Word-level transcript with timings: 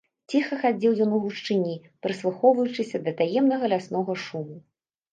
Ціха 0.35 0.55
хадзіў 0.63 0.95
ён 1.05 1.11
у 1.17 1.19
гушчыні, 1.25 1.75
прыслухоўваючыся 2.07 3.05
да 3.07 3.17
таемнага 3.23 3.65
ляснога 3.79 4.21
шуму. 4.29 4.63